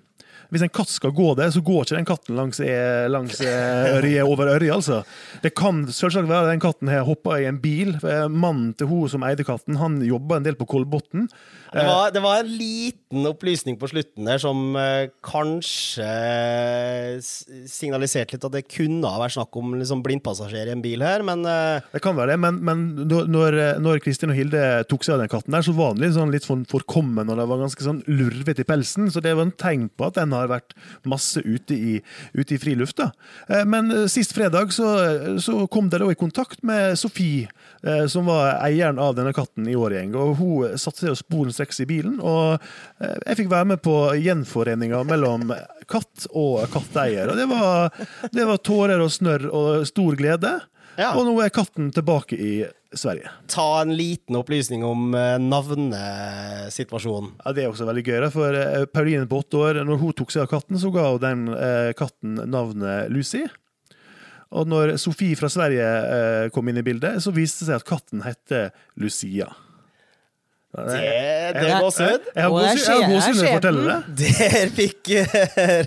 [0.52, 2.76] Hvis en katt skal gå der, så går ikke den katten langs, e,
[3.08, 3.52] langs e,
[3.96, 5.00] ørje over ørje, altså.
[5.42, 7.94] Det kan selvsagt være den katten har hoppa i en bil.
[7.96, 11.28] Eh, mannen til hun som eide katten, han jobba en del på Kolbotn.
[11.72, 16.08] Det det var, en liten opplysning på slutten der som eh, kanskje
[17.22, 21.24] signaliserte litt at det kunne ha vært snakk om liksom blindpassasjer i en bil her,
[21.24, 25.16] men eh, Det kan være det, men, men når, når, Kristin og Hilde tok seg
[25.16, 27.86] av den katten der, så var den litt, sånn, litt forkommen, og det var ganske
[27.86, 30.74] sånn lurvete i pelsen, så det var en tegn på at den har vært
[31.08, 31.98] masse ute i,
[32.34, 33.10] ute i frilufta.
[33.48, 34.88] Eh, men eh, sist fredag så,
[35.42, 37.50] så kom de i kontakt med Sofie,
[37.82, 40.16] eh, som var eieren av denne katten i Årgjeng.
[40.16, 42.62] og Hun satte seg sporenstreks i bilen, og
[43.02, 45.52] jeg fikk være med på gjenforeninga mellom
[45.90, 47.32] katt og katteeier.
[47.32, 50.54] Og det var, det var tårer og snørr og stor glede.
[50.98, 51.12] Ja.
[51.16, 52.52] Og nå er katten tilbake i
[52.92, 53.30] Sverige.
[53.48, 57.32] Ta en liten opplysning om eh, navnesituasjonen.
[57.44, 58.18] Ja, Det er også veldig gøy.
[58.34, 61.22] For eh, Pauline på åtte år, når hun tok seg av katten, så ga hun
[61.22, 63.46] den eh, katten navnet Lucy.
[64.52, 68.20] Og når Sofie fra Sverige kom inn i bildet, så viste det seg at katten
[68.26, 68.66] hette
[69.00, 69.46] Lucia.
[70.72, 71.00] Det,
[71.52, 72.28] det er gåsehud.
[72.32, 73.98] Jeg har gåsehud når jeg forteller det.
[74.22, 75.10] Der fikk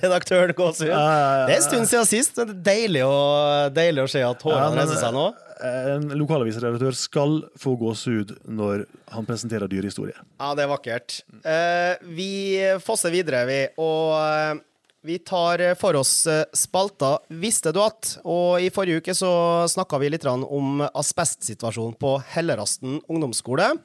[0.04, 0.91] redaktøren gåsehud.
[0.93, 2.38] Det er en stund siden sist.
[2.38, 3.15] Det er deilig å,
[3.74, 5.32] deilig å se at hårene reiser seg nå
[5.65, 10.17] en lokalavisredaktør skal få gåsehud når han presenterer dyrehistorie.
[10.39, 11.19] Ja, det er vakkert.
[11.45, 12.30] Uh, vi
[12.84, 13.60] fosser videre, vi.
[13.82, 14.62] Og
[15.06, 16.26] vi tar for oss
[16.58, 18.15] spalta Visste du at?
[18.26, 19.32] Og i forrige uke så
[19.69, 23.76] snakka vi litt om asbestsituasjonen på Hellerasten ungdomsskole.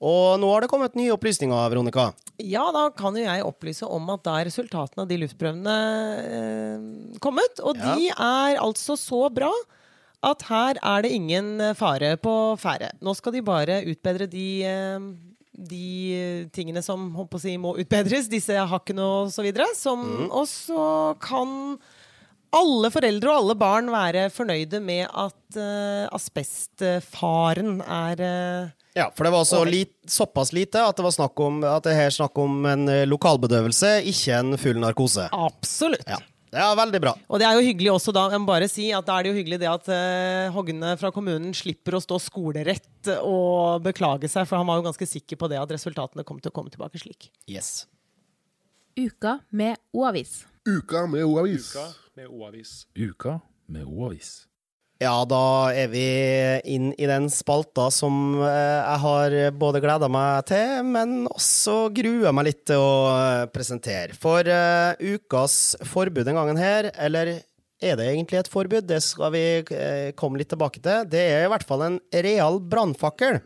[0.00, 2.10] Og nå har det kommet nye opplysninger, Veronica.
[2.40, 5.74] Ja, da kan jo jeg opplyse om at da er resultatene av de luftprøvene
[6.22, 6.86] eh,
[7.20, 7.60] kommet.
[7.60, 7.92] Og ja.
[7.98, 9.52] de er altså så bra
[10.24, 12.94] at her er det ingen eh, fare på ferde.
[13.04, 15.06] Nå skal de bare utbedre de, eh,
[15.68, 17.04] de tingene som
[17.36, 19.68] si, må utbedres, disse hakkene og så videre.
[19.76, 20.26] Som, mm.
[20.32, 21.76] Og så kan
[22.56, 29.26] alle foreldre og alle barn være fornøyde med at uh, asbestfaren er uh, ja, for
[29.26, 32.38] det var så lit, såpass lite at det var snakk om, at det her snakk
[32.42, 35.28] om en lokalbedøvelse, ikke en full narkose.
[35.30, 36.06] Absolutt.
[36.10, 36.18] Ja.
[36.50, 37.12] Det er veldig bra.
[37.30, 39.30] Og det er jo hyggelig også da, jeg må bare si at da er det
[39.30, 44.48] jo hyggelig det at eh, Hogne fra kommunen slipper å stå skolerett og beklage seg,
[44.50, 46.98] for han var jo ganske sikker på det at resultatene kom til å komme tilbake
[46.98, 47.30] slik.
[47.46, 47.86] Yes.
[48.98, 50.40] Uka med O-avis.
[50.66, 51.70] Uka med O-avis.
[51.70, 51.86] Uka
[52.18, 52.74] med O-avis.
[52.98, 53.38] Uka
[53.70, 54.49] med O-avis.
[55.00, 56.04] Ja, da er vi
[56.68, 62.34] inn i den spalta som eh, jeg har både gleda meg til, men også grua
[62.36, 64.12] meg litt til å eh, presentere.
[64.12, 67.32] For uh, ukas forbud den gangen her, eller
[67.80, 68.84] er det egentlig et forbud?
[68.84, 69.42] Det skal vi
[70.20, 71.08] komme litt tilbake til.
[71.08, 73.40] Det er i hvert fall en real brannfakkel.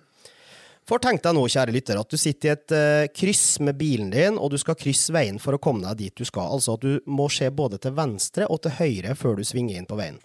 [0.90, 4.42] For tenk deg nå, kjære lytter, at du sitter i et kryss med bilen din,
[4.42, 6.50] og du skal krysse veien for å komme deg dit du skal.
[6.58, 9.86] Altså at du må se både til venstre og til høyre før du svinger inn
[9.86, 10.18] på veien.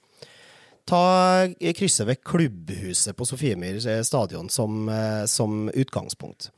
[0.89, 1.45] Ta
[1.77, 6.49] krysset ved klubbhuset på Sofiemyr stadion som, eh, som utgangspunkt.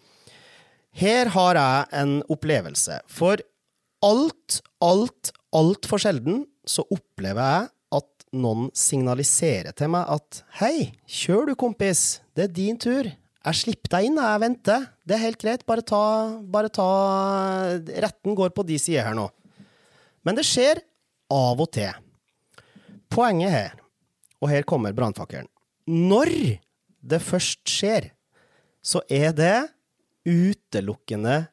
[0.91, 2.99] Her har jeg en opplevelse.
[3.07, 3.39] For
[4.03, 11.51] alt, alt, altfor sjelden så opplever jeg at noen signaliserer til meg at hei, kjør
[11.51, 13.11] du, kompis, det er din tur.
[13.41, 14.87] Jeg slipper deg inn, jeg venter.
[15.07, 16.03] Det er helt greit, bare ta,
[16.39, 16.87] bare ta
[18.05, 19.27] Retten går på de sider her nå.
[20.23, 20.83] Men det skjer
[21.33, 21.91] av og til.
[23.11, 23.71] Poenget her,
[24.41, 25.49] og her kommer brannfakkelen
[25.89, 26.31] Når
[27.01, 28.11] det først skjer,
[28.81, 29.55] så er det
[30.27, 31.45] utelukkende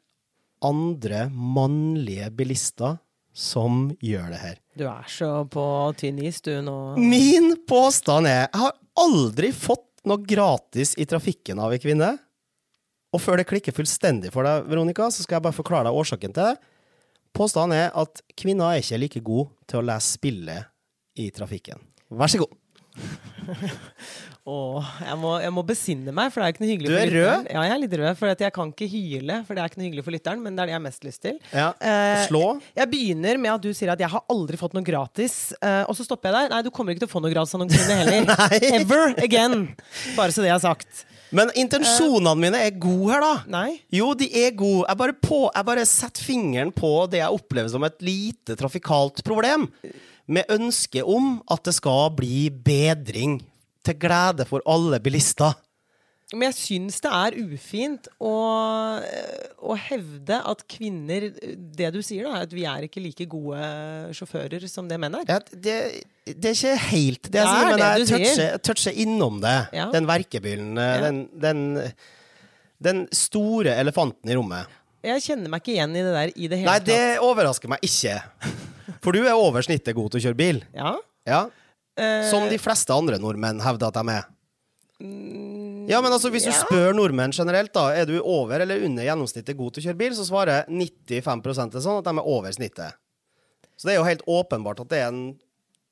[0.65, 2.99] andre mannlige bilister
[3.39, 4.57] som gjør det her.
[4.79, 5.65] Du er så på
[5.99, 6.97] tynn is, du, nå.
[6.99, 12.17] Min påstand er Jeg har aldri fått noe gratis i trafikken av ei kvinne.
[13.15, 16.35] Og før det klikker fullstendig for deg, Veronica, så skal jeg bare forklare deg årsaken
[16.35, 16.75] til det.
[17.37, 20.69] Påstanden er at kvinner er ikke like gode til å lese spillet
[21.19, 21.81] i trafikken.
[22.11, 22.57] Vær så god.
[24.49, 27.13] Åh, jeg må, jeg må besinne meg, for det er ikke noe hyggelig for lytteren.
[27.13, 27.49] Du er rød?
[27.53, 29.87] Ja, jeg er litt rød, for jeg kan ikke hyle, for det er ikke noe
[29.89, 31.37] hyggelig for lytteren, men det er det jeg har mest lyst til.
[31.53, 31.67] Ja.
[31.77, 32.45] Eh, Slå.
[32.79, 35.99] Jeg begynner med at du sier at jeg har aldri fått noe gratis, eh, og
[35.99, 36.55] så stopper jeg der.
[36.55, 38.57] Nei, du kommer ikke til å få noe gratis av noen kvinner heller.
[38.81, 39.69] Ever again.
[40.17, 41.05] Bare så det er sagt.
[41.35, 43.33] Men intensjonene mine er gode her, da.
[43.53, 43.83] Nei.
[43.93, 44.87] Jo, de er gode.
[44.89, 49.21] Jeg bare, på, jeg bare setter fingeren på det jeg opplever som et lite trafikalt
[49.29, 49.69] problem.
[50.29, 53.39] Med ønske om at det skal bli bedring.
[53.87, 55.55] Til glede for alle bilister.
[56.35, 58.33] Men jeg syns det er ufint å,
[59.65, 63.57] å hevde at kvinner Det du sier, da, er at vi er ikke like gode
[64.13, 65.25] sjåfører som det menn er.
[65.25, 65.79] Ja, det,
[66.29, 69.57] det er ikke helt det jeg Det er sier, men jeg toucher, toucher innom det.
[69.81, 69.89] Ja.
[69.95, 70.77] Den verkebyllen.
[70.77, 71.01] eh, Ja.
[71.07, 71.65] Den, den,
[72.85, 74.69] den store elefanten i rommet.
[75.09, 77.89] Jeg kjenner meg ikke igjen i det der i det hele Nei, det overrasker meg
[77.89, 78.19] ikke.
[79.05, 80.61] For du er over snittet god til å kjøre bil.
[80.77, 80.97] Ja.
[81.29, 81.43] Ja.
[81.99, 84.29] Eh, Som de fleste andre nordmenn hevder at de er.
[85.89, 89.57] Ja, men altså Hvis du spør nordmenn generelt, da er du over eller under gjennomsnittet
[89.57, 92.99] god til å kjøre bil, så svarer 95% sånn at de er over snittet.
[93.79, 95.23] Så det er jo helt åpenbart at det er en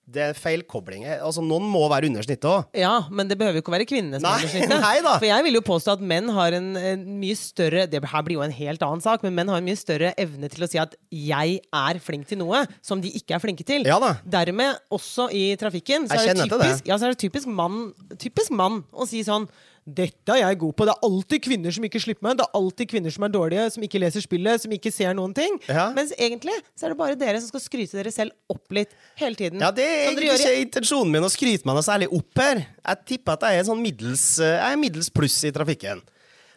[0.07, 1.03] det er feil kobling.
[1.17, 2.69] Altså, Noen må være under snittet òg.
[2.79, 4.83] Ja, men det behøver jo ikke å være kvinnene som Nei, er under snittet.
[4.87, 5.15] nei da.
[5.19, 8.39] For jeg vil jo påstå at menn har en, en mye større Det her blir
[8.39, 10.79] jo en helt annen sak, men menn har en mye større evne til å si
[10.79, 13.83] at 'jeg er flink til noe' som de ikke er flinke til.
[13.89, 14.15] Ja da.
[14.23, 16.51] Dermed, også i trafikken, så Jeg er, det.
[16.55, 19.49] typisk, ja, så er det typisk mann, typisk mann å si sånn
[19.87, 20.87] dette er jeg god på.
[20.89, 22.39] Det er alltid kvinner som ikke slipper meg.
[22.41, 25.35] Det er alltid kvinner som er dårlige, som ikke leser spillet, som ikke ser noen
[25.37, 25.61] ting.
[25.71, 25.85] Ja.
[25.95, 29.39] Mens egentlig så er det bare dere som skal skryte dere selv opp litt hele
[29.39, 29.63] tiden.
[29.63, 32.65] Ja, Det er egentlig ikke intensjonen min å skryte meg noe særlig opp her.
[32.83, 36.03] Jeg tipper at jeg er sånn middels, eh, jeg er middels pluss i trafikken.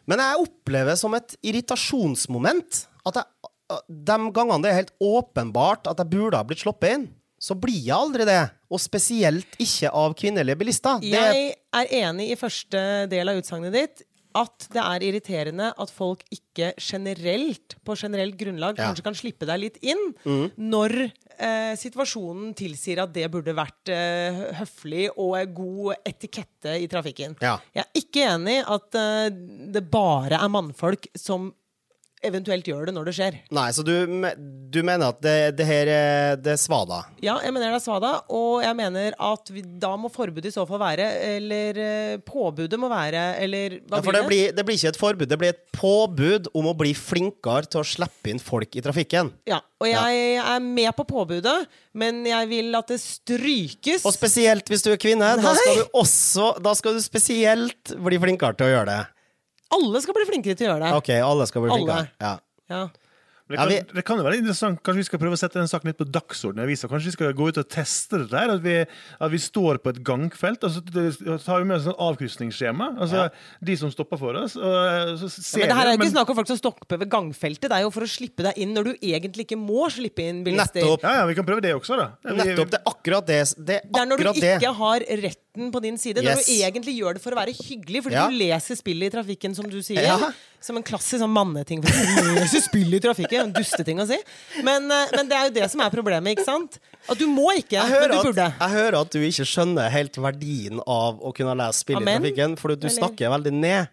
[0.10, 3.26] Men jeg opplever som et irritasjonsmoment at jeg,
[4.10, 7.10] de gangene det er helt åpenbart at jeg burde ha blitt sluppet inn,
[7.40, 8.42] så blir jeg aldri det.
[8.70, 11.00] Og spesielt ikke av kvinnelige bilister.
[11.02, 14.04] Det, Jeg er enig i første del av utsagnet ditt.
[14.38, 18.84] At det er irriterende at folk ikke generelt, på generelt grunnlag, Ja.
[18.84, 18.94] Mm.
[18.94, 20.14] kanskje kan slippe deg litt inn
[20.56, 20.94] når
[21.40, 27.36] eh, situasjonen tilsier at det burde vært eh, høflig og god etikette i trafikken.
[27.42, 27.58] Ja.
[27.74, 29.30] Jeg er ikke enig i at eh,
[29.74, 31.50] det bare er mannfolk som
[32.26, 33.36] eventuelt gjør det når det skjer.
[33.56, 33.94] nei, så du,
[34.70, 36.98] du mener at det, det her er det er svada?
[37.24, 40.56] Ja, jeg mener det er svada, og jeg mener at vi, da må forbudet i
[40.56, 41.06] så fall være
[41.38, 44.30] Eller eh, påbudet må være Eller hva Ja, for blir det det?
[44.32, 47.82] blir, det blir ikke et forbud, det blir et påbud om å bli flinkere til
[47.82, 49.32] å slippe inn folk i trafikken.
[49.50, 51.56] Ja, og jeg er med på påbudet,
[51.96, 54.04] men jeg vil at det strykes.
[54.08, 55.32] Og spesielt hvis du er kvinne.
[55.40, 59.00] Da skal du også Da skal du spesielt bli flinkere til å gjøre det.
[59.72, 60.96] Alle skal bli flinkere til å gjøre det.
[60.98, 61.86] OK, alle skal bli Alle.
[61.86, 62.10] flinkere.
[62.22, 62.40] Ja.
[62.70, 62.88] Ja.
[63.50, 64.78] kan, Ja, det, vi- kan, det kan jo være interessant.
[64.86, 66.86] Kanskje vi skal prøve å sette den saken litt på dagsordenen i avisa.
[66.88, 68.52] Kanskje vi skal gå ut og teste det der.
[68.54, 71.98] At vi, at vi står på et gangfelt og så tar vi med oss et
[71.98, 72.92] avkrysningsskjema.
[73.02, 73.32] Altså
[73.66, 74.54] de som stopper for oss.
[74.56, 76.98] Og så ser Men det her er jo ikke men- snakk om folk som stopper
[77.02, 77.70] ved gangfeltet.
[77.70, 80.44] Det er jo for å slippe deg inn når du egentlig ikke må slippe inn
[80.46, 80.82] bilister.
[80.86, 81.02] Nettopp.
[81.10, 82.12] Ja, ja, vi kan prøve det også, da.
[82.30, 82.70] Vi- Nettopp.
[82.70, 83.42] Det er akkurat det.
[83.58, 84.76] Det er Det er når du ikke det.
[84.78, 85.00] har
[85.56, 86.22] retten på din side.
[86.22, 88.28] Når du egentlig gjør det for å være hyggelig, fordi Ja.
[88.30, 90.02] du leser spillet i trafikken, som du sier.
[90.02, 90.32] Ja.
[90.62, 91.82] Som en klassisk sånn manneting.
[91.82, 94.18] For du leser spill i trafikken, en dusteting å si.
[94.64, 96.80] Men, eh, men det er jo det som er problemet, ikke sant?
[97.10, 98.46] At du må ikke, men hører, burde.
[98.46, 102.06] at, jeg hører at du ikke skjønner helt verdien av å kunne lese spill i
[102.06, 103.88] trafikken, for du Eller- snakker veldig ned.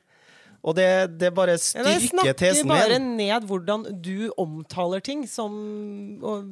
[0.67, 0.87] Og det,
[1.21, 5.55] det bare styrker tesen Jeg Det snakker bare ned hvordan du omtaler ting som
[6.27, 6.49] og,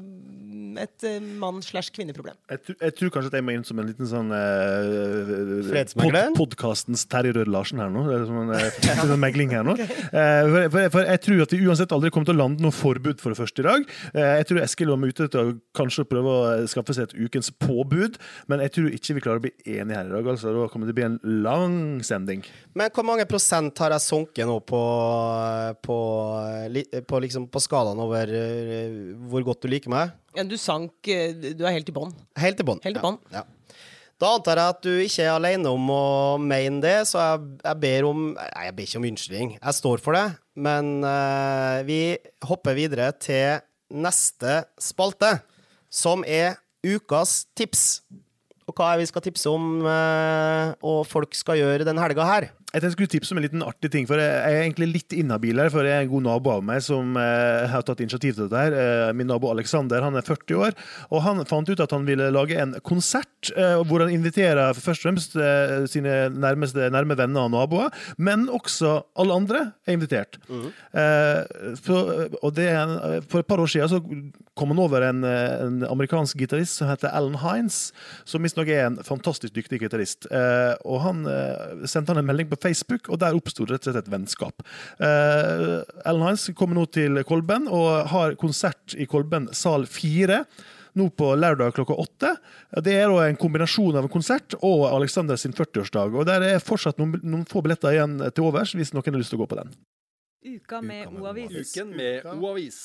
[0.81, 2.35] et eh, mann- slash kvinneproblem.
[2.51, 7.05] Jeg, jeg tror kanskje at jeg må inn som en liten sånn eh, pod, Podkastens
[7.11, 8.05] Terje Rød Larsen her nå.
[8.09, 8.53] Det er som en
[9.05, 9.77] en, en megling her nå.
[9.79, 12.75] Eh, for, for, for jeg tror at vi uansett aldri kommer til å lande noe
[12.75, 13.87] forbud for det første i dag.
[14.15, 17.51] Eh, jeg tror Eskil var ute til å kanskje prøve å skaffe seg et ukens
[17.63, 18.19] påbud,
[18.51, 20.33] men jeg tror ikke vi klarer å bli enige her i dag.
[20.35, 22.45] Altså, da kommer det til å bli en lang sending.
[22.79, 24.83] Men hvor mange prosent har jeg sunket nå på,
[25.85, 25.99] på,
[27.09, 30.15] på, liksom, på skalaen over eh, hvor godt du liker meg?
[30.37, 32.15] Ja, du sank eh, Du er helt i bånn.
[32.41, 32.83] Helt i bånn.
[32.85, 33.21] Helt i bånn.
[33.33, 33.43] Ja.
[33.43, 33.49] Ja.
[34.23, 36.05] Da antar jeg at du ikke er alene om å
[36.39, 39.55] mene det, så jeg, jeg ber om Nei, jeg ber ikke om unnskyldning.
[39.59, 40.27] Jeg står for det.
[40.55, 42.15] Men uh, vi
[42.47, 43.59] hopper videre til
[43.95, 45.35] neste spalte,
[45.91, 48.05] som er ukas tips.
[48.65, 52.49] Og hva er vi skal tipse om, uh, og folk skal gjøre den helga her?
[52.75, 55.71] Jeg skulle tipse om en liten artig ting, for jeg er egentlig litt inhabil her.
[55.71, 58.63] For jeg er en god nabo av meg som eh, har tatt initiativ til dette.
[58.65, 58.75] her.
[58.75, 60.75] Eh, min nabo Alexander han er 40 år,
[61.11, 65.05] og han fant ut at han ville lage en konsert eh, hvor han inviterer først
[65.05, 65.37] og fremst
[65.93, 70.41] sine nærmeste nærme venner og naboer, men også alle andre er invitert.
[70.51, 72.71] Eh, for, og det
[73.31, 74.03] for et par år siden så
[74.55, 77.93] kom han over en, eh, en amerikansk gitarist som heter Alan Hines,
[78.25, 80.29] som visstnok er en fantastisk dyktig gitarist.
[80.31, 83.95] Eh, og han eh, sendte han en melding på Facebook, og der oppsto rett og
[83.95, 84.65] slett et vennskap.
[85.03, 90.45] Eh, Alan Hines kommer nå til Kolben og har konsert i Kolben sal 4
[90.95, 92.37] nå på lørdag klokka åtte.
[92.87, 96.15] Det er da en kombinasjon av en konsert og Alexander sin 40-årsdag.
[96.15, 99.35] og Der er fortsatt noen, noen få billetter igjen til overs, hvis noen har lyst
[99.35, 99.75] til å gå på den.
[100.45, 101.73] Uka med O-avis.
[101.75, 102.79] Uken med O-avis.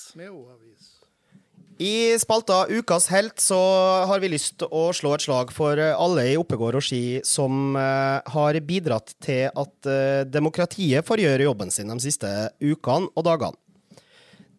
[1.80, 3.58] I spalta Ukas helt så
[4.04, 7.22] har vi lyst til å slå et slag for eh, alle i Oppegård og Ski
[7.24, 12.28] som eh, har bidratt til at eh, demokratiet får gjøre jobben sin de siste
[12.60, 13.56] ukene og dagene.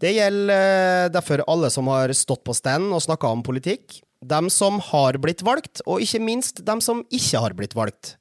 [0.01, 4.81] Det gjelder derfor alle som har stått på stand og snakka om politikk, dem som
[4.89, 8.15] har blitt valgt, og ikke minst dem som ikke har blitt valgt.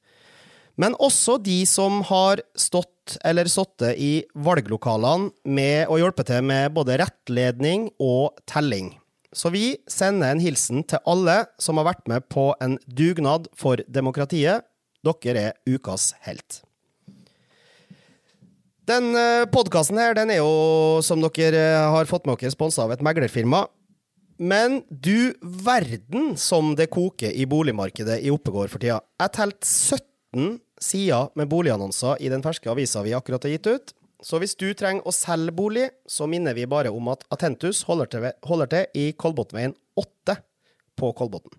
[0.80, 6.72] Men også de som har stått eller sittet i valglokalene med å hjelpe til med
[6.76, 8.94] både rettledning og telling.
[9.36, 13.82] Så vi sender en hilsen til alle som har vært med på en dugnad for
[13.92, 14.66] demokratiet.
[15.06, 16.62] Dere er ukas helt.
[18.90, 19.12] Den
[19.54, 23.04] podkasten her, den er jo, som dere eh, har fått med dere, sponsa av et
[23.06, 23.68] meglerfirma.
[24.40, 29.02] Men du verden som det koker i boligmarkedet i Oppegård for tida.
[29.20, 33.96] Jeg telte 17 sider med boligannonser i den ferske avisa vi akkurat har gitt ut.
[34.24, 38.12] Så hvis du trenger å selge bolig, så minner vi bare om at Atentus holder
[38.12, 40.36] til, holder til i Kolbotnveien 8
[41.00, 41.56] på Kolbotn.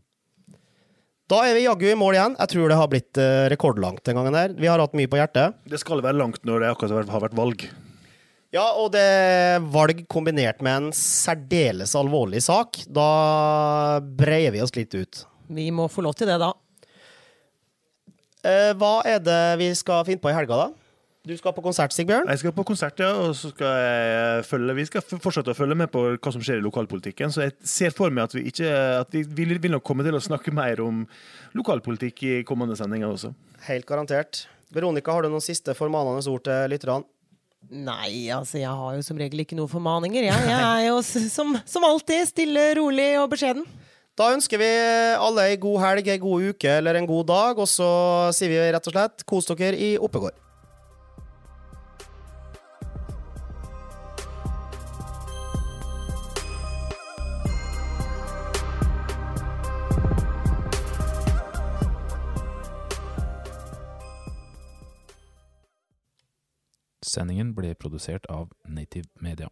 [1.30, 2.34] Da er vi jaggu i mål igjen.
[2.42, 4.56] Jeg tror det har blitt eh, rekordlangt den gangen her.
[4.58, 5.60] Vi har hatt mye på hjertet.
[5.70, 7.64] Det skal være langt når det akkurat har vært valg.
[8.50, 12.80] Ja, og det er valg kombinert med en særdeles alvorlig sak.
[12.90, 15.22] Da breier vi oss litt ut.
[15.54, 16.50] Vi må få lov til det, da.
[18.46, 20.90] Eh, hva er det vi skal finne på i helga, da?
[21.28, 22.30] Du skal på konsert, Sigbjørn?
[22.32, 25.76] Jeg skal på konsert, ja, og så skal jeg følge Vi skal fortsette å følge
[25.76, 27.28] med på hva som skjer i lokalpolitikken.
[27.34, 28.70] Så jeg ser for meg at vi ikke
[29.02, 31.04] At vi vil, vil nok komme til å snakke mer om
[31.58, 33.34] lokalpolitikk i kommende sendinger også.
[33.68, 34.46] Helt garantert.
[34.72, 37.04] Veronica, har du noen siste formanende ord til lytterne?
[37.68, 40.24] Nei, altså jeg har jo som regel ikke noen formaninger.
[40.24, 43.66] Jeg, jeg er jo som, som alltid stille, rolig og beskjeden.
[44.20, 44.66] Da ønsker vi
[45.16, 47.88] alle ei god helg, ei god uke eller en god dag, og så
[48.36, 50.36] sier vi rett og slett kos dere i Oppegård.
[67.00, 69.48] Sendingen ble produsert av Native Media.